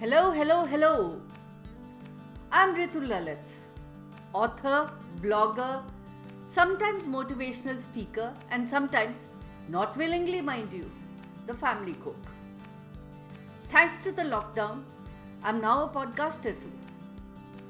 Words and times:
Hello, 0.00 0.32
hello, 0.32 0.64
hello. 0.64 1.20
I'm 2.50 2.74
Ritu 2.74 3.00
Lalit, 3.10 3.52
author, 4.32 4.90
blogger, 5.20 5.84
sometimes 6.48 7.04
motivational 7.04 7.80
speaker, 7.80 8.34
and 8.50 8.68
sometimes, 8.68 9.26
not 9.68 9.96
willingly, 9.96 10.40
mind 10.40 10.72
you, 10.72 10.90
the 11.46 11.54
family 11.54 11.94
cook. 12.02 12.16
Thanks 13.68 14.00
to 14.00 14.10
the 14.10 14.22
lockdown, 14.22 14.82
I'm 15.44 15.60
now 15.60 15.84
a 15.84 15.88
podcaster 15.88 16.60
too. 16.60 16.72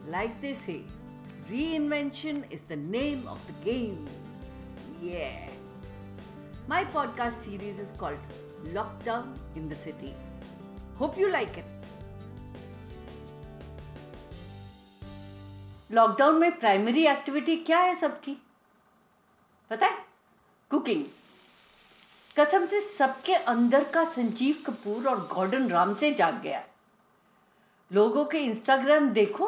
Like 0.08 0.40
they 0.40 0.54
say, 0.54 0.80
reinvention 1.50 2.44
is 2.50 2.62
the 2.62 2.76
name 2.76 3.28
of 3.28 3.46
the 3.46 3.52
game. 3.70 4.08
Yeah. 5.02 5.50
My 6.68 6.86
podcast 6.86 7.34
series 7.34 7.78
is 7.78 7.92
called 7.98 8.18
Lockdown 8.68 9.36
in 9.56 9.68
the 9.68 9.74
City. 9.74 10.14
Hope 10.96 11.18
you 11.18 11.30
like 11.30 11.58
it. 11.58 11.66
Lockdown 15.90 16.36
में 16.36 16.58
primary 16.58 17.06
activity 17.06 17.56
क्या 17.56 17.78
है 17.78 17.94
सबकी? 17.94 18.36
पता 19.70 19.86
है? 19.86 20.04
Cooking 20.70 21.04
कसम 22.36 22.64
से 22.66 22.80
सबके 22.80 23.34
अंदर 23.34 23.84
का 23.84 24.04
संजीव 24.04 24.62
कपूर 24.66 25.08
और 25.08 25.20
गॉर्डन 25.34 25.68
राम 25.68 25.94
से 25.94 26.12
जाग 26.12 26.40
गया 26.42 26.64
लोगों 27.90 28.24
के 28.24 28.38
इंस्टाग्राम 28.38 29.08
देखो, 29.08 29.46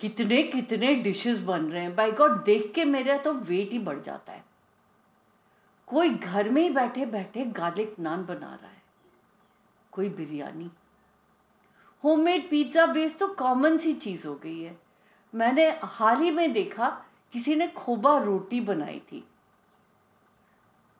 कितने 0.00 0.42
कितने 0.42 0.94
डिशेस 0.94 1.38
बन 1.40 1.64
रहे 1.64 1.82
हैं। 1.82 1.94
बाय 1.96 2.10
गॉड 2.12 2.42
देख 2.44 2.72
के 2.74 2.84
मेरा 2.84 3.16
तो 3.16 3.32
वेट 3.32 3.72
ही 3.72 3.78
बढ़ 3.78 4.00
जाता 4.00 4.32
है। 4.32 4.44
कोई 5.88 6.10
घर 6.10 6.48
में 6.50 6.62
ही 6.62 6.70
बैठे 6.70 7.06
बैठे 7.06 7.44
गार्लिक 7.44 7.98
नान 7.98 8.24
बना 8.24 8.54
रहा 8.54 8.70
है। 8.70 8.82
कोई 9.92 10.08
बिरयानी। 10.08 10.70
होममेड 12.04 12.48
पिज़्ज़ा 12.50 12.86
बेस 12.86 13.18
तो 13.18 13.28
कॉमन 13.34 13.78
सी 13.78 13.92
चीज़ 13.94 14.26
हो 14.26 14.34
गई 14.34 14.60
है। 14.60 14.76
मैंने 15.36 15.78
हाल 15.82 16.16
ही 16.16 16.30
में 16.30 16.52
देखा 16.52 17.04
किसी 17.32 17.56
ने 17.56 17.68
खोबा 17.68 18.18
रोटी 18.18 18.60
बनाई 18.60 18.98
थी। 18.98 19.28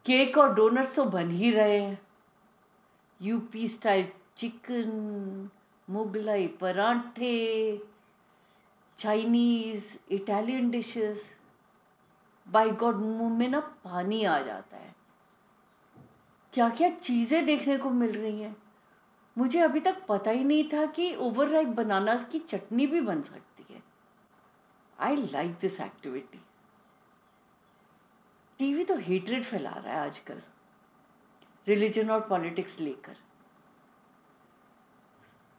केक 0.06 0.38
और 0.38 0.54
डोनट्स 0.54 0.96
तो 0.96 1.04
बन 1.04 1.30
ही 1.30 1.50
रहे 1.50 1.78
हैं। 1.78 2.06
यूपी 3.22 3.68
स्टाइल 3.68 4.08
चिकन, 4.36 5.50
मुगलाई 5.90 6.46
पराठे, 6.46 7.82
Chinese, 8.96 9.98
Italian 10.10 10.70
dishes. 10.70 11.36
By 12.48 12.70
God, 12.70 12.98
मुँह 12.98 13.38
में 13.38 13.48
ना 13.48 13.60
पानी 13.60 14.24
आ 14.24 14.42
जाता 14.42 14.76
है। 14.76 14.94
क्या 16.52 16.70
क्या 16.70 16.90
चीज़ें 16.90 17.46
देखने 17.46 17.76
को 17.76 17.90
मिल 17.90 18.12
रही 18.12 18.42
हैं। 18.42 18.56
मुझे 19.38 19.60
अभी 19.60 19.80
तक 19.80 20.06
पता 20.08 20.30
ही 20.30 20.44
नहीं 20.44 20.68
था 20.72 20.86
कि 20.86 21.14
ओवर 21.14 21.64
बनानास 21.64 22.24
की 22.24 22.38
चटनी 22.38 22.86
भी 22.86 23.00
बन 23.00 23.22
सकती 23.22 23.55
I 24.98 25.16
like 25.32 25.56
this 25.60 25.80
activity 25.80 26.40
TV 28.60 28.84
तो 28.84 28.96
हेटरेड 28.98 29.44
फैला 29.44 29.70
रहा 29.70 29.94
है 29.94 30.00
आजकल। 30.00 30.40
रिलीजन 31.66 32.10
और 32.10 32.20
पॉलिटिक्स 32.28 32.78
लेकर। 32.80 33.16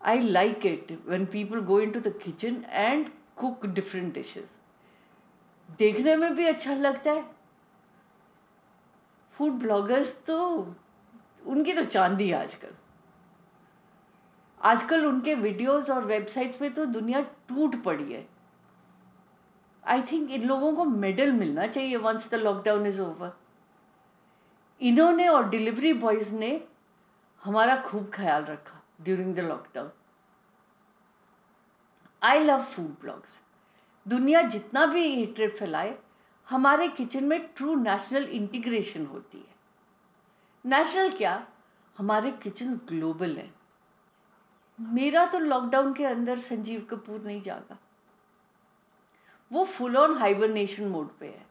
I 0.02 0.20
like 0.20 0.66
it 0.66 0.92
when 1.08 1.26
people 1.26 1.60
go 1.66 1.80
into 1.92 2.00
the 2.00 2.14
kitchen 2.24 2.64
and 2.66 3.10
cook 3.38 3.66
different 3.66 4.14
dishes 4.14 4.58
देखने 5.80 6.16
में 6.16 6.34
भी 6.36 6.46
अच्छा 6.48 6.74
लगता 6.74 7.12
है। 7.12 7.24
फ़ूड 9.34 9.54
ब्लॉगर्स 9.60 10.16
तो 10.26 10.38
उनकी 11.46 11.74
तो 11.74 11.84
चांदी 11.86 12.28
है 12.30 12.42
आजकल। 12.42 12.74
आजकल 14.62 15.06
उनके 15.06 15.36
वीडियोस 15.36 15.90
और 15.90 16.06
वेबसाइट्स 16.06 16.58
पे 16.58 16.70
तो 16.70 16.86
दुनिया 16.86 17.22
टूट 17.50 17.82
पड़ी 17.84 18.14
है। 18.14 18.26
आई 19.88 20.02
थिंक 20.02 20.32
इन 20.32 20.44
लोगों 20.44 20.76
को 20.76 20.86
मेडल 20.86 21.32
मिलना 21.32 21.68
चाहिए 21.68 21.98
once 21.98 22.30
the 22.32 22.36
lockdown 22.36 22.86
is 22.86 23.02
over 23.02 23.38
इन्होंने 24.82 25.28
और 25.28 25.50
डिलीवरी 25.50 25.94
बॉयज़ 25.94 26.36
ने 26.36 26.68
हमारा 27.44 27.82
खूब 27.82 28.12
ख्याल 28.14 28.44
रखा 28.44 28.82
during 29.02 29.36
the 29.36 29.40
lockdown 29.40 29.92
I 32.24 32.40
love 32.40 32.62
food 32.62 32.96
blogs 33.02 33.42
दुनिया 34.08 34.42
जितना 34.42 34.86
भी 34.86 35.16
हेट्रेड 35.16 35.56
फैलाए, 35.58 35.98
हमारे 36.48 36.88
किचन 36.88 37.24
में 37.24 37.48
ट्रू 37.48 37.76
नेशनल 37.76 38.24
इंटीग्रेशन 38.24 39.06
होती 39.06 39.38
है। 39.38 39.56
नेशनल 40.66 41.10
क्या? 41.12 41.48
हमारे 41.98 42.32
किचन 42.32 42.74
ग्लोबल 42.88 43.36
हैं। 43.38 43.54
मेरा 44.80 45.26
तो 45.26 45.40
लॉकडाउन 45.40 45.94
के 45.94 46.06
अंदर 46.06 46.38
संजीव 46.38 46.88
कपूर 46.90 47.22
नहीं 47.22 47.42
जागा। 47.42 47.78
वो 49.52 49.64
फुल 49.66 49.98
ऑन 49.98 50.18
हाइबरनेशन 50.18 50.88
मोड 50.88 51.10
पे 51.20 51.26
है। 51.28 51.46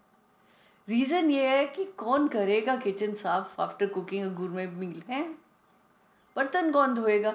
रीज़न 0.88 1.30
ये 1.30 1.46
है 1.48 1.64
कि 1.66 1.84
कौन 1.98 2.28
करेगा 2.28 2.76
किचन 2.76 3.14
साफ़ 3.14 3.60
आफ्टर 3.62 3.86
कुकिंग 3.86 4.34
गुर 4.36 4.50
में 4.50 4.66
मील 4.72 5.02
है? 5.08 5.22
बर्तन 6.36 6.70
कौन 6.72 6.94
धोएगा? 6.94 7.34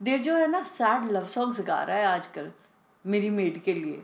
देव 0.00 0.18
जो 0.18 0.34
है 0.36 0.46
ना 0.46 0.62
सैड 0.64 1.10
लव 1.12 1.26
सॉन्ग्स 1.26 1.60
गा 1.60 1.82
रहा 1.82 1.96
है 1.96 2.06
आजकल, 2.06 2.50
मेरी 3.04 3.30
मेड 3.30 3.62
के 3.62 3.72
लिए। 3.74 4.02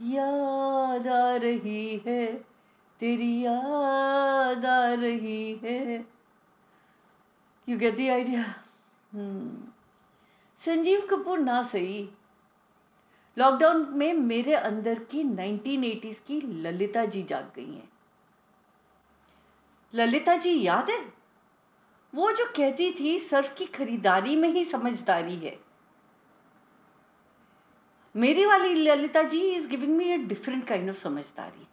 याद 0.00 1.06
आ 1.08 1.36
रही 1.36 2.02
है, 2.06 2.26
तेरी 3.00 3.40
याद 3.40 4.64
आ 4.66 4.92
रही 4.94 5.54
है। 5.64 6.04
You 7.68 7.78
get 7.78 7.96
the 7.96 8.10
idea 8.10 8.44
Sanjeev 10.60 11.06
Kapoor 11.10 11.38
ना 11.38 11.62
सही। 11.62 12.08
लॉकडाउन 13.38 13.86
में 13.90 14.12
मेरे 14.12 14.54
अंदर 14.54 14.98
की 14.98 15.24
1980s 15.24 16.18
की 16.18 16.40
ललिता 16.40 17.04
जी 17.04 17.22
जाग 17.22 17.52
गई 17.56 17.74
हैं। 17.74 17.88
ललिता 19.94 20.36
जी, 20.36 20.62
याद 20.62 20.90
है? 20.90 21.12
वो 22.14 22.32
जो 22.32 22.44
कहती 22.56 22.90
थी, 23.00 23.18
सर्फ 23.18 23.54
की 23.58 23.64
खरीदारी 23.64 24.36
में 24.36 24.48
ही 24.48 24.64
समझदारी 24.64 25.36
है। 25.36 25.60
मेरी 28.16 28.46
वाली 28.46 28.74
Lalita 28.74 29.22
ji 29.22 29.40
is 29.40 29.68
giving 29.68 29.96
me 29.96 30.12
a 30.12 30.16
different 30.16 30.66
kind 30.66 30.90
of 30.90 30.96
समझदारी। 30.96 31.66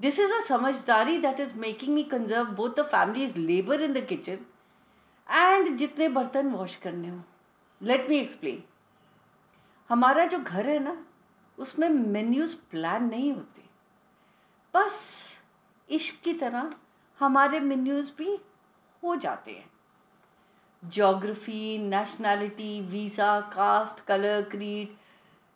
दिस 0.00 0.18
इज़ 0.18 0.32
अ 0.32 0.40
समझदारी 0.40 1.18
that 1.18 1.40
is 1.40 1.56
making 1.56 1.94
me 1.94 2.02
conserve 2.02 2.44
both 2.44 2.70
the 2.70 2.82
family 2.82 3.24
is 3.24 3.38
labour 3.38 3.80
in 3.80 3.92
the 3.92 4.06
kitchen 4.06 4.38
and 5.30 5.76
जितने 5.76 6.08
बर्तन 6.08 6.50
वॉश 6.50 6.76
करने 6.76 7.08
हो। 7.08 7.20
लेट 7.82 8.08
मी 8.08 8.16
एक्सप्लेन 8.16 8.62
हमारा 9.92 10.24
जो 10.26 10.38
घर 10.38 10.68
है 10.68 10.78
ना, 10.78 10.96
उसमें 11.58 11.88
मेन्यूज 11.88 12.52
प्लान 12.70 13.04
नहीं 13.04 13.32
होते। 13.32 13.62
बस 14.74 15.00
इश्क 15.88 16.22
की 16.24 16.32
तरह 16.34 16.72
हमारे 17.20 17.60
मेन्यूज 17.60 18.12
भी 18.18 18.38
हो 19.02 19.16
जाते 19.16 19.50
हैं। 19.50 19.70
Geography 20.82 21.78
nationality 21.78 22.80
visa 22.90 23.40
caste 23.52 24.04
colour 24.06 24.42
creed 24.50 24.96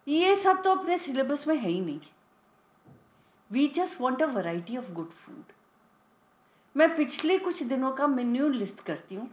ये 0.06 0.34
सब 0.36 0.62
तो 0.62 0.74
अपने 0.74 0.98
सिलेबस 0.98 1.46
में 1.48 1.56
है 1.56 1.68
ही 1.68 1.80
नहीं। 1.80 2.00
We 3.50 3.66
just 3.76 4.00
want 4.00 4.22
a 4.22 4.26
variety 4.26 4.76
of 4.76 4.92
good 4.92 5.10
food 5.24 5.52
मैं 6.74 6.94
पिछले 6.96 7.38
कुछ 7.38 7.62
दिनों 7.64 7.92
का 7.92 8.06
मेन्यू 8.06 8.48
लिस्ट 8.50 8.80
करती 8.84 9.14
हूँ 9.14 9.28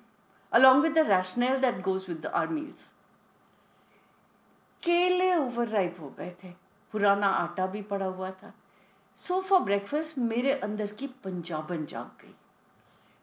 along 0.52 0.84
with 0.84 0.94
the 0.94 1.08
rationale 1.08 1.58
that 1.60 1.82
goes 1.82 2.06
with 2.10 2.26
our 2.26 2.48
meals 2.50 2.92
केले 4.84 5.36
ओवर 5.36 5.68
राइप 5.68 5.98
हो 6.00 6.10
गए 6.10 6.36
थे। 6.44 6.54
पुराना 6.92 7.28
आटा 7.28 7.68
भी 7.68 7.82
पड़ा 7.82 8.06
हुआ 8.06 8.32
था। 8.32 8.54
सो 9.16 9.42
फॉर 9.42 9.60
ब्रेकफास्ट 9.60 10.18
मेरे 10.18 10.54
अंदर 10.54 10.92
की 10.92 11.08
पंजाबन 11.08 11.86
जाग 11.86 12.24
गई। 12.24 12.36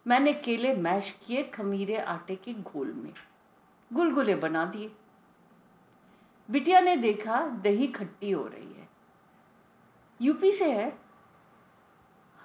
मैंने 0.06 0.32
केले 0.32 0.74
मैश 0.74 1.10
किए 1.26 1.42
खमीरे 1.42 1.96
आटे 1.96 2.36
के 2.36 2.54
घोल 2.54 2.92
में। 2.92 3.12
गुलगुले 3.92 4.34
बना 4.34 4.64
दिए। 4.64 4.92
बिटिया 6.50 6.80
ने 6.80 6.96
देखा 6.96 7.40
दही 7.46 7.86
खट्टी 7.86 8.30
हो 8.30 8.46
रही 8.46 8.72
है। 8.72 8.88
यूपी 10.20 10.52
से 10.52 10.72
है। 10.72 10.98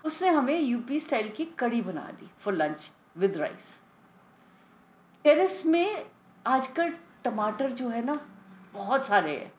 उसने 0.06 0.30
हमें 0.30 0.60
यूपी 0.60 1.00
स्टाइल 1.00 1.30
की 1.30 1.46
कड़ी 1.46 1.82
बना 1.82 2.08
दी 2.20 2.30
for 2.40 2.54
lunch 2.54 2.92
with 3.18 3.38
rice 3.38 3.82
terrace 5.24 5.66
में 5.66 6.06
आजकल 6.48 6.94
टमाटर 7.24 7.72
जो 7.72 7.90
है 7.90 8.06
ना 8.06 8.20
बहुत 8.76 9.06
सारे 9.06 9.38
हैं। 9.38 9.52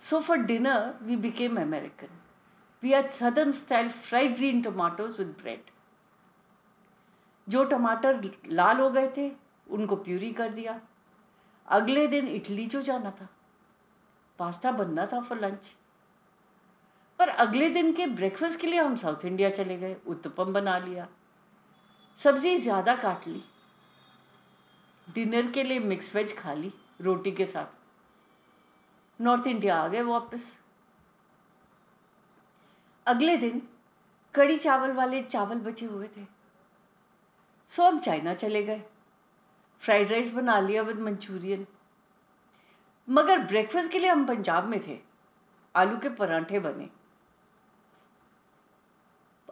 So 0.00 0.20
for 0.20 0.36
dinner 0.38 0.92
we 1.02 1.16
became 1.18 1.60
American 1.60 2.18
we 2.82 2.92
are 2.92 3.08
southern 3.12 3.52
style 3.54 3.88
fried 3.90 4.36
green 4.36 4.62
tomatoes 4.62 5.18
with 5.18 5.34
bread 5.40 5.70
जो 7.46 7.64
टमाटर 7.66 8.30
लाल 8.48 8.80
हो 8.80 8.90
गए 8.90 9.10
थे, 9.16 9.30
उनको 9.66 9.96
प्यूरी 9.96 10.32
कर 10.32 10.48
दिया। 10.50 10.80
अगले 11.68 12.06
दिन 12.06 12.28
इटली 12.28 12.66
जो 12.66 12.80
जाना 12.82 13.10
था। 13.10 13.28
पास्ता 14.38 14.72
बनना 14.72 15.06
था 15.06 15.20
फॉर 15.20 15.40
लंच 15.40 15.74
पर 17.18 17.28
अगले 17.28 17.68
दिन 17.70 17.92
के 17.92 18.06
ब्रेकफास्ट 18.08 18.60
के 18.60 18.66
लिए 18.66 18.80
हम 18.80 18.96
साउथ 18.96 19.24
इंडिया 19.24 19.50
चले 19.50 19.76
गए, 19.76 19.96
उत्तपम 20.06 20.52
बना 20.52 20.78
लिया। 20.78 21.06
सब्ज़ी 22.18 22.56
ज़्यादा 22.58 22.94
काट 22.96 23.26
ली। 23.28 23.42
डिनर 25.08 25.50
के 25.50 25.62
लिए 25.62 25.78
मिक्स 25.80 26.14
वेज 26.16 26.36
खा 26.38 26.52
ली। 26.54 26.72
रोटी 27.00 27.32
के 27.32 27.46
साथ। 27.46 29.22
नॉर्थ 29.22 29.46
इंडिया 29.46 29.76
आ 29.76 29.88
गए 29.88 30.02
वापस। 30.02 30.52
अगले 33.06 33.36
दिन 33.36 33.62
कड़ी 34.34 34.56
चावल 34.58 34.92
वाले 34.92 35.22
चावल 35.22 35.58
बचे 35.60 35.86
हुए 35.86 36.08
थे। 36.16 36.24
सो 37.70 37.82
हम 37.82 37.98
चाइना 38.00 38.34
चले 38.34 38.62
गए। 38.62 38.82
फ्राइड 39.82 40.10
राइस 40.12 40.32
बना 40.34 40.58
लिया 40.60 40.82
विद 40.82 40.98
मंचूरियन 41.00 41.66
मगर 43.08 43.38
ब्रेकफास्ट 43.38 43.90
के 43.92 43.98
लिए 43.98 44.10
हम 44.10 44.24
पंजाब 44.26 44.66
में 44.66 44.80
थे। 44.86 44.98
आलू 45.74 45.96
के 45.96 46.08
परांठे 46.10 46.58
बने। 46.60 46.88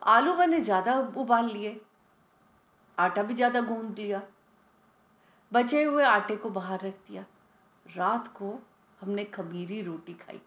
आलू 0.07 0.35
मैंने 0.37 0.61
ज़्यादा 0.61 0.99
उबाल 1.17 1.51
लिए। 1.51 1.81
आटा 2.99 3.23
भी 3.23 3.35
ज़्यादा 3.35 3.61
गूंद 3.61 3.99
लिया। 3.99 4.23
बचे 5.53 5.83
हुए 5.85 6.05
आटे 6.05 6.37
को 6.37 6.51
बाहर 6.51 6.81
रख 6.81 6.95
दिया। 7.09 7.25
रात 7.87 8.29
को 8.37 8.59
हमने 9.01 9.25
खमीरी 9.25 9.81
रोटी 9.83 10.15
खाई। 10.15 10.41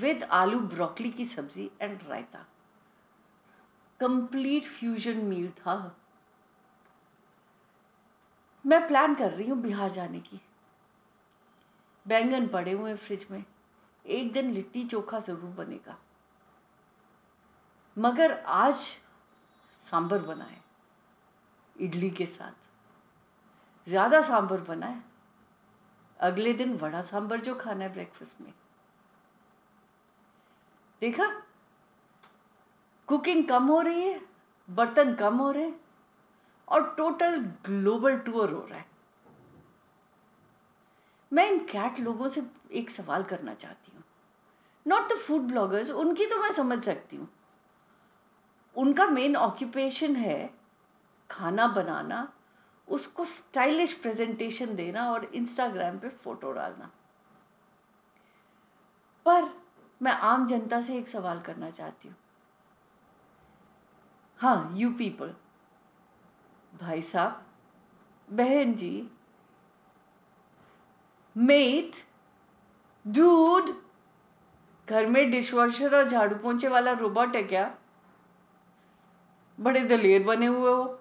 विद 0.00 0.22
आलू 0.24 0.60
ब्रोकली 0.60 1.10
की 1.10 1.24
सब्ज़ी 1.26 1.70
and 1.80 2.00
raita. 2.08 2.44
Complete 4.00 4.66
fusion 4.66 5.24
meal 5.24 5.50
था। 5.50 5.96
मैं 8.64 8.86
प्लान 8.88 9.14
कर 9.14 9.30
रही 9.30 9.48
हूँ 9.48 9.58
बिहार 9.58 9.90
जाने 9.90 10.20
की। 10.20 10.40
बैंगन 12.06 12.46
पड़े 12.48 12.72
हुए 12.72 12.94
फ्रिज 12.96 13.26
में। 13.30 13.44
एक 14.04 14.32
दिन 14.32 14.50
लिट्टी 14.50 14.84
चोखा 14.84 15.18
ज़रूर 15.20 15.50
बनेगा। 15.56 15.96
मगर 17.96 18.32
आज 18.46 18.76
सांबर 19.82 20.18
बनाए 20.18 20.58
इडली 21.76 22.10
के 22.10 22.26
साथ। 22.26 23.88
ज़्यादा 23.88 24.20
सांभर 24.22 24.60
बनाए 24.60 25.00
अगले 26.20 26.52
दिन 26.52 26.76
वड़ा 26.76 27.02
सांबर 27.02 27.40
जो 27.40 27.54
खाना 27.54 27.84
है 27.84 27.92
ब्रेकफास्ट 27.92 28.40
में। 28.40 28.52
देखा? 31.02 31.26
कुकिंग 33.08 33.44
कम 33.48 33.66
हो 33.66 33.80
रही 33.80 34.02
है, 34.02 34.20
बर्तन 34.68 35.14
कम 35.14 35.36
हो 35.36 35.50
रहे 35.50 35.64
हैं, 35.64 35.80
और 36.68 36.94
टोटल 36.98 37.36
ग्लोबल 37.66 38.16
टूर 38.16 38.50
हो 38.50 38.60
रहा 38.60 38.78
है। 38.78 38.86
मैं 41.32 41.50
इन 41.50 41.58
कैट 41.64 41.98
लोगों 42.00 42.28
से 42.28 42.42
एक 42.72 42.90
सवाल 42.90 43.22
करना 43.22 43.54
चाहती 43.54 43.92
हूँ। 43.96 44.04
नॉट 44.86 45.12
द 45.12 45.16
फ़ूड 45.16 45.42
ब्लॉगर्स 45.42 45.90
उनकी 45.90 46.26
तो 46.26 46.42
मैं 46.42 46.52
समझ 46.52 46.82
सकती 46.84 47.16
हूँ। 47.16 47.28
उनका 48.76 49.06
मेन 49.06 49.36
ऑक्यूपेशन 49.36 50.16
है 50.16 50.50
खाना 51.30 51.66
बनाना 51.66 52.32
उसको 52.90 53.24
स्टाइलिश 53.24 53.92
प्रेजेंटेशन 53.94 54.74
देना 54.76 55.10
और 55.12 55.24
इंस्टाग्राम 55.24 55.98
पे 55.98 56.08
फ़ोटो 56.08 56.52
डालना। 56.52 56.90
पर 59.26 59.50
मैं 60.00 60.12
आम 60.12 60.46
जनता 60.46 60.80
से 60.80 60.96
एक 60.98 61.08
सवाल 61.08 61.40
करना 61.40 61.70
चाहती 61.70 62.08
हूँ। 62.08 62.16
हाँ 64.38 64.72
यू 64.74 64.90
पीपल 64.90 65.34
भाई 66.72 67.02
साहब, 67.02 67.42
बहन 68.28 68.74
जी 68.74 69.10
मेट 71.36 71.96
डूड 73.04 73.70
घर 74.88 75.06
में 75.06 75.30
डिशवॉशर 75.30 75.96
और 75.96 76.08
झाड़ू 76.08 76.36
पोंछे 76.36 76.68
वाला 76.68 76.92
रोबोट 76.92 77.36
है 77.36 77.42
क्या? 77.42 77.74
बड़े 79.58 79.80
दलेर 79.80 80.22
बने 80.22 80.46
हुए 80.46 80.70
हो। 80.70 80.99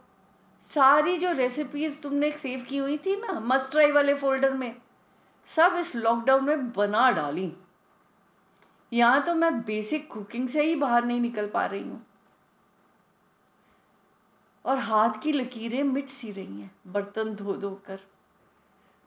सारी 0.70 1.18
जो 1.18 1.32
रेसिपीज़ 1.32 2.02
तुमने 2.02 2.32
सेव 2.32 2.66
की 2.70 2.78
हुई 2.78 2.98
थी 2.98 3.16
ना 3.18 3.40
मस्ट 3.40 3.72
ट्राई 3.72 3.92
वाले 3.92 4.14
फोल्डर 4.16 4.54
में, 4.54 4.76
सब 5.48 5.76
इस 5.80 5.96
लॉकडाउन 5.96 6.46
में 6.46 6.72
बना 6.72 7.10
डाली। 7.12 7.52
यहाँ 8.92 9.22
तो 9.24 9.34
मैं 9.36 9.60
बेसिक 9.62 10.08
कुकिंग 10.12 10.48
से 10.50 10.64
ही 10.64 10.76
बाहर 10.76 11.06
नहीं 11.06 11.22
निकल 11.22 11.48
पा 11.48 11.66
रही 11.66 11.82
हूँ। 11.82 12.06
और 14.66 14.78
हाथ 14.80 15.20
की 15.24 15.32
लकीरें 15.32 15.84
मिट 15.84 16.10
सी 16.10 16.32
रही 16.32 16.62
हैं, 16.62 16.72
बर्तन 16.88 17.34
धो 17.36 17.54
धो 17.54 17.70
कर। 17.88 18.00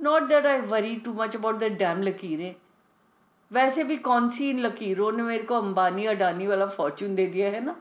Not 0.01 0.23
that 0.29 0.47
I 0.47 0.61
worry 0.61 0.95
too 0.97 1.13
much 1.15 1.37
about 1.37 1.59
the 1.59 1.73
damn 1.79 2.03
लकीरें। 2.03 2.55
वैसे 3.51 3.85
भी 3.85 3.97
कौन 4.01 4.29
सी 4.31 4.51
इन 4.51 4.61
लकीरों 4.61 5.11
ने 5.13 5.23
मेरे 5.23 5.45
को 5.45 5.55
अंबानी 5.57 6.07
अडानी 6.07 6.47
वाला 6.47 6.67
फॉर्चून 6.69 7.15
दे 7.15 7.27
दिया 7.27 7.51
है 7.51 7.65
ना? 7.65 7.77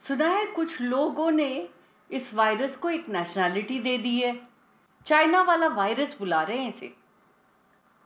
सुना 0.00 0.28
है 0.28 0.44
कुछ 0.46 0.80
लोगों 0.80 1.30
ने 1.30 1.68
इस 2.10 2.32
वायरस 2.34 2.76
को 2.76 2.90
एक 2.90 3.08
नेशनैलिटी 3.08 3.78
दे 3.78 3.96
दी 3.98 4.20
है। 4.20 4.40
चाइना 5.06 5.42
वाला 5.42 5.68
वायरस 5.68 6.18
बुला 6.18 6.42
रहे 6.42 6.58
हैं 6.58 6.68
इसे। 6.68 6.94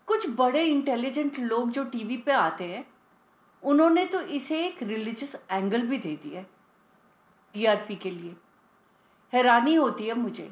कुछ 0.08 0.26
बड़े 0.30 0.64
इंटेलिजेंट 0.64 1.38
लोग 1.38 1.70
जो 1.70 1.84
टीवी 1.84 2.16
पे 2.16 2.32
आते 2.32 2.64
हैं 2.64 2.84
उन्होंने 3.62 4.04
तो 4.04 4.20
इसे 4.20 4.64
एक 4.66 4.82
रिलीजियस 4.82 5.36
एंगल 5.50 5.82
भी 5.82 5.98
दे 5.98 6.16
दिया 6.16 6.40
है 6.40 6.46
टीआरपी 7.54 7.96
के 7.96 8.10
लिए। 8.10 8.34
हैरानी 9.32 9.74
होती 9.74 10.06
है 10.06 10.14
मुझे। 10.14 10.50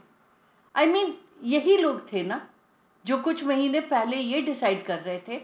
आई 0.75 0.87
I 0.87 0.93
मीन 0.93 1.07
mean, 1.07 1.17
यही 1.43 1.77
लोग 1.77 2.13
थे 2.13 2.23
ना 2.23 2.47
जो 3.05 3.17
कुछ 3.23 3.45
महीने 3.45 3.81
पहले 3.81 4.17
ये 4.17 4.43
डिसाइड 4.43 4.85
कर 4.85 4.99
रहे 4.99 5.19
थे 5.29 5.43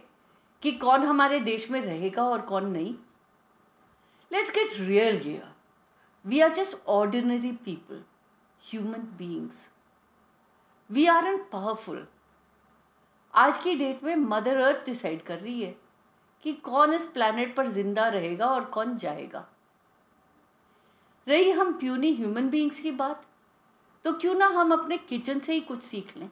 कि 0.62 0.72
कौन 0.72 1.02
हमारे 1.02 1.40
देश 1.40 1.70
में 1.70 1.81
रहेगा 1.81 2.22
और 2.22 2.40
कौन 2.43 2.70
नहीं। 2.70 2.94
Let's 4.31 4.50
get 4.50 4.81
real 4.81 5.19
here 5.19 5.56
we 6.26 6.40
are 6.40 6.52
just 6.55 6.87
ordinary 6.88 7.50
people 7.64 8.02
human 8.62 9.02
beings 9.19 9.69
we 10.90 11.06
are 11.06 11.26
unpowerful 11.52 12.06
आज 13.34 13.58
की 13.58 13.75
डेट 13.75 14.02
में 14.05 14.17
मदर 14.17 14.61
अर्थ 14.61 14.84
डिसाइड 14.87 15.23
कर 15.23 15.38
रही 15.38 15.62
है 15.62 15.75
कि 16.44 16.52
कौन 16.62 16.94
इस 16.94 17.06
प्लानट 17.06 17.55
पर 17.56 17.69
ज़िंदा 17.69 18.08
रहेगा 18.08 18.46
और 18.46 18.64
कौन 18.67 18.96
जाएगा। 18.96 19.46
रही 21.26 21.50
हम 21.50 21.73
प्यूनी 21.73 22.12
ह्यूमन 22.14 22.49
बींग्स 22.50 22.81
की 22.81 22.90
बात 22.93 23.26
तो 24.05 24.12
क्यों 24.12 24.34
ना 24.34 24.46
हम 24.50 24.72
अपने 24.72 24.99
किचन 24.99 25.40
से 25.40 25.52
ही 25.52 25.61
कुछ 25.62 25.82
सीख 25.82 26.17
लें। 26.17 26.31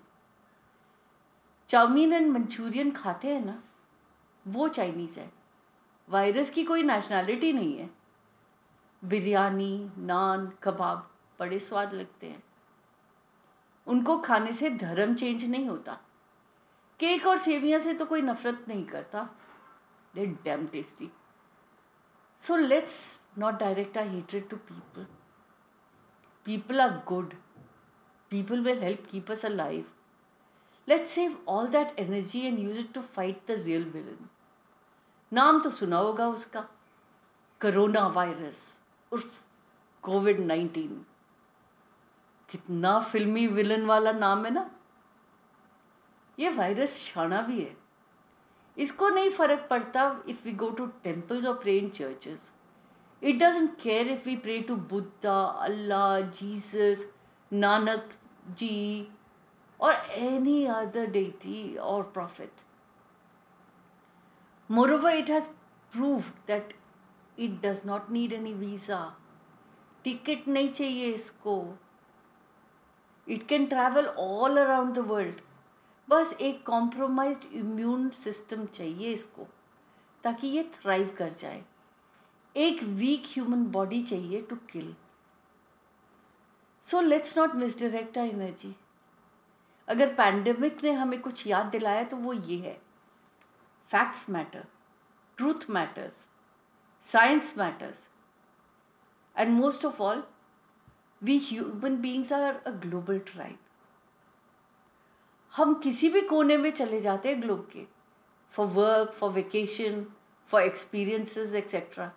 चाउमीन 1.68 2.12
एंड 2.12 2.30
मंचूरियन 2.32 2.90
खाते 2.90 3.28
हैं 3.28 3.44
ना, 3.44 3.62
वो 4.46 4.68
चाइनीज़ 4.68 5.18
है। 5.20 5.32
वायरस 6.08 6.50
की 6.50 6.64
कोई 6.64 6.82
नेशनैलिटी 6.82 7.52
नहीं 7.52 7.76
है। 7.78 7.90
बिरयानी, 9.04 9.90
नान, 9.98 10.46
कबाब 10.62 11.10
बड़े 11.38 11.58
स्वाद 11.58 11.92
लगते 11.92 12.26
हैं। 12.26 12.42
उनको 13.86 14.18
खाने 14.18 14.52
से 14.52 14.70
धर्म 14.70 15.14
चेंज 15.14 15.44
नहीं 15.44 15.68
होता। 15.68 15.92
केक 17.00 17.26
और 17.26 17.38
सेवियाँ 17.38 17.80
से 17.80 17.94
तो 17.94 18.06
कोई 18.06 18.22
नफरत 18.22 18.64
नहीं 18.68 18.84
करता। 18.86 19.28
Let 20.14 20.42
damn 20.44 20.66
tasty 20.66 21.10
so 22.40 22.56
let's 22.56 22.96
not 23.38 23.58
direct 23.60 23.98
I 23.98 24.08
hatred 24.08 24.48
to 24.48 24.56
people 24.68 25.06
people 26.46 26.80
are 26.80 26.90
good 27.08 27.34
people 28.30 28.60
will 28.60 28.82
help 28.82 29.06
keep 29.10 29.30
us 29.30 29.44
a 29.44 29.48
life 29.48 29.92
let's 30.88 31.10
save 31.12 31.36
all 31.48 31.68
that 31.68 31.98
energy 32.00 32.40
and 32.46 32.58
use 32.58 32.78
it 32.78 32.92
to 32.94 33.02
fight 33.16 33.42
the 33.48 33.60
real 33.64 33.84
villain 33.90 34.28
नाम 35.32 35.60
तो 35.60 35.70
सुना 35.70 35.98
होगा 35.98 36.28
उसका। 36.28 36.64
Corona 37.60 38.06
virus 38.08 38.62
उर्फ़ 39.14 39.40
covid 40.04 40.40
nineteen 40.40 41.04
कितना 42.48 42.98
फिल्मी 43.02 43.46
villain 43.48 43.86
वाला 43.86 44.12
नाम 44.14 44.44
है 44.44 44.50
ना? 44.52 44.70
ये 46.38 46.50
वायरस 46.50 46.98
छाना 47.06 47.40
भी 47.42 47.60
है। 47.60 47.76
इसको 48.76 49.08
नहीं 49.08 49.30
फ़र्क 49.30 49.66
पड़ता 49.70 50.04
if 50.28 50.44
we 50.44 50.52
go 50.52 50.68
to 50.78 50.86
temples 51.02 51.46
और 51.46 51.54
pray 51.58 51.76
in 51.78 51.88
churches 51.90 52.52
it 53.22 53.36
doesn't 53.38 53.76
care 53.80 54.08
if 54.08 54.24
we 54.24 54.36
pray 54.36 54.58
to 54.68 54.76
Buddha 54.92 55.40
Allah 55.64 56.20
Jesus 56.38 57.06
Nanak 57.52 58.10
ji 58.58 59.08
और 59.80 59.94
एनी 60.16 60.64
अदर 60.66 61.06
डेटी 61.10 61.74
और 61.82 62.02
prophet 62.14 62.62
moreover 64.70 65.16
it 65.16 65.30
has 65.30 65.48
proved 65.92 66.30
that 66.46 66.74
it 67.38 67.60
does 67.62 67.80
not 67.86 68.10
need 68.10 68.32
any 68.32 68.52
visa 68.54 69.00
ticket 70.04 70.48
नहीं 70.48 70.72
चाहिए 70.72 71.12
इसको. 71.14 71.56
It 73.26 73.46
can 73.48 73.66
travel 73.66 74.06
all 74.06 74.58
around 74.58 74.94
the 74.94 75.06
world 75.08 75.40
बस 76.08 76.32
एक 76.40 76.64
compromise 76.66 77.48
immune 77.54 78.08
system 78.10 78.64
चाहिए 78.66 79.12
इसको, 79.12 79.46
ताकि 80.24 80.46
ये 80.46 80.62
थ्राइव 80.74 81.14
कर 81.18 81.32
जाए. 81.32 81.64
एक 82.54 82.82
वीक 82.82 83.26
ह्यूमन 83.28 83.64
बॉडी 83.72 84.02
चाहिए 84.02 84.40
to 84.50 84.56
kill 84.70 84.94
so 86.84 87.00
let's 87.00 87.36
not 87.38 87.54
misdirect 87.54 88.18
our 88.18 88.26
energy 88.26 88.74
अगर 89.88 90.14
पैंडमिक 90.14 90.84
ने 90.84 90.92
हमें 90.92 91.20
कुछ 91.22 91.46
याद 91.46 91.66
दिलाया 91.66 92.02
तो 92.04 92.16
वो 92.16 92.32
ये 92.32 92.58
है. 92.58 92.78
Facts 93.90 94.28
matter 94.30 94.64
truth 95.38 95.68
matters 95.70 96.26
science 97.04 97.56
matters 97.58 98.08
and 99.36 99.50
most 99.50 99.84
of 99.84 100.02
all 100.02 100.22
we 101.22 101.38
human 101.40 101.96
beings 102.00 102.32
are 102.32 102.42
a 102.42 102.70
global 102.82 103.18
tribe 103.26 103.58
हम 105.52 105.74
किसी 105.80 106.08
भी 106.08 106.20
कोने 106.28 106.56
में 106.56 106.70
चले 106.72 107.00
जाते 107.00 107.28
हैं 107.28 107.40
ग्लोब 107.42 107.68
के 107.72 107.86
for 108.52 108.66
work 108.68 109.12
for 109.12 109.30
vacation 109.32 110.06
for 110.50 110.62
experiences 110.62 111.54
etcetera 111.54 112.12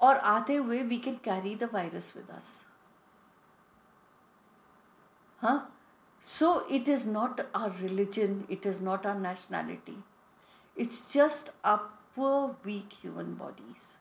और 0.00 0.16
आते 0.26 0.54
हुए 0.54 0.82
we 0.82 0.96
can 0.98 1.14
carry 1.24 1.54
the 1.54 1.68
virus 1.72 2.12
with 2.16 2.30
us 2.30 2.60
हाँ? 5.40 5.76
So 6.22 6.48
it 6.70 6.88
is 6.88 7.08
not 7.08 7.40
our 7.56 7.70
religion 7.72 8.42
it 8.50 8.66
is 8.66 8.82
not 8.84 9.06
our 9.06 9.14
nationality 9.18 9.96
it's 10.76 11.10
just 11.12 11.52
a 11.64 11.76
poor, 12.18 12.50
weak 12.66 12.88
human 13.04 13.38
bodies. 13.38 13.98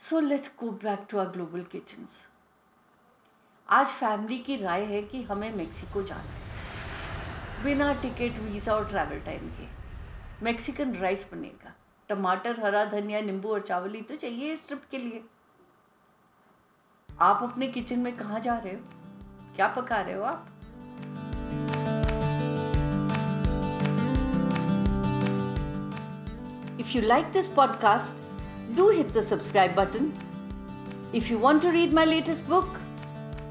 So, 0.00 0.22
let's 0.32 0.64
go 0.64 0.78
back 0.78 1.08
to 1.08 1.14
our 1.14 1.36
global 1.36 1.64
kitchens. 1.64 2.10
आज 3.68 3.86
family 3.86 4.38
की 4.38 4.56
राय 4.56 4.84
है 4.84 5.02
कि 5.02 5.22
हमें 5.22 5.54
Mexico 5.54 6.02
जाना 6.02 6.22
है। 6.22 6.42
बिना 7.64 7.94
टिकट 7.94 8.38
वीज़ा 8.38 8.74
और 8.74 8.88
ट्रैवल 8.88 9.20
टाइम 9.20 9.50
के। 9.50 9.68
मैक्सिकन 10.44 10.94
राइस 10.94 11.32
बनेगा। 11.32 11.74
टमाटर, 12.08 12.60
हरा 12.60 12.84
धनिया, 12.84 13.20
नींबू 13.20 13.48
और 13.48 13.60
चावल 13.60 13.94
ही 13.94 14.02
तो 14.02 14.16
चाहिए 14.16 14.52
इस 14.52 14.66
ट्रिप 14.66 14.84
के 14.90 14.98
लिए। 14.98 15.24
आप 17.20 17.42
अपने 17.42 17.68
किचन 17.68 17.98
में 17.98 18.16
कहाँ 18.16 18.40
जा 18.40 18.58
रहे 18.58 18.74
हो? 18.74 18.80
क्या 19.56 19.68
पका 19.68 20.00
रहे 20.00 20.14
हो 20.14 20.22
आप? 20.22 20.48
If 26.78 26.94
you 26.94 27.02
like 27.02 27.32
this 27.32 27.48
podcast, 27.48 28.12
do 28.76 28.90
hit 28.90 29.12
the 29.12 29.22
subscribe 29.22 29.74
button. 29.74 30.12
If 31.12 31.28
you 31.28 31.36
want 31.36 31.60
to 31.62 31.70
read 31.70 31.92
my 31.92 32.04
latest 32.04 32.48
book, 32.48 32.68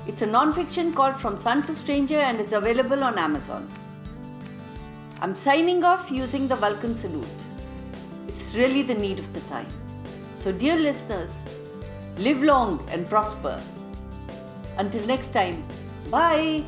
it's 0.08 0.22
a 0.22 0.26
non-fiction 0.26 0.94
called 0.94 1.20
From 1.20 1.38
Son 1.38 1.62
to 1.68 1.76
Stranger 1.76 2.18
and 2.18 2.40
is 2.40 2.54
available 2.54 3.04
on 3.04 3.18
Amazon. 3.18 3.68
I'm 5.20 5.36
signing 5.36 5.84
off 5.84 6.10
using 6.10 6.48
the 6.48 6.56
Vulcan 6.56 6.96
salute. 6.96 7.28
It's 8.30 8.56
really 8.56 8.84
the 8.84 8.94
need 8.94 9.20
of 9.20 9.34
the 9.34 9.42
time. 9.42 9.68
So, 10.38 10.52
dear 10.54 10.78
listeners, 10.78 11.42
live 12.20 12.42
long 12.42 12.88
and 12.90 13.10
prosper. 13.10 13.62
Until 14.78 15.06
next 15.06 15.34
time, 15.34 15.64
bye. 16.10 16.64